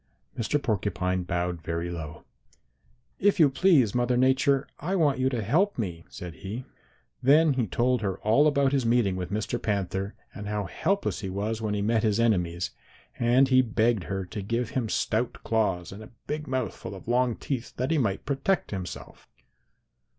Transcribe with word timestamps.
"Mr. 0.35 0.59
Porcupine 0.59 1.21
bowed 1.21 1.61
very 1.61 1.91
low. 1.91 2.23
'If 3.19 3.39
you 3.39 3.51
please, 3.51 3.93
Mother 3.93 4.17
Nature, 4.17 4.65
I 4.79 4.95
want 4.95 5.19
you 5.19 5.29
to 5.29 5.43
help 5.43 5.77
me,' 5.77 6.05
said 6.09 6.33
he. 6.37 6.65
"Then 7.21 7.53
he 7.53 7.67
told 7.67 8.01
her 8.01 8.17
all 8.21 8.47
about 8.47 8.71
his 8.71 8.83
meeting 8.83 9.15
with 9.15 9.29
Mr. 9.29 9.61
Panther 9.61 10.15
and 10.33 10.47
how 10.47 10.63
helpless 10.65 11.19
he 11.19 11.29
was 11.29 11.61
when 11.61 11.75
he 11.75 11.83
met 11.83 12.01
his 12.01 12.19
enemies, 12.19 12.71
and 13.19 13.49
he 13.49 13.61
begged 13.61 14.05
her 14.05 14.25
to 14.25 14.41
give 14.41 14.71
him 14.71 14.89
stout 14.89 15.33
claws 15.43 15.91
and 15.91 16.01
a 16.01 16.09
big 16.25 16.47
mouth 16.47 16.75
full 16.75 16.95
of 16.95 17.07
long 17.07 17.35
teeth 17.35 17.75
that 17.75 17.91
he 17.91 17.99
might 17.99 18.25
protect 18.25 18.71
himself. 18.71 19.27